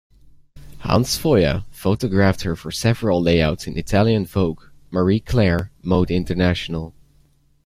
Hans 0.79 1.15
Feurer 1.15 1.63
photographed 1.69 2.41
her 2.41 2.55
for 2.55 2.71
several 2.71 3.21
layouts 3.21 3.67
in 3.67 3.77
Italian 3.77 4.25
Vogue, 4.25 4.63
"Marie 4.89 5.19
Claire", 5.19 5.69
"Mode 5.83 6.09
International'. 6.09 6.95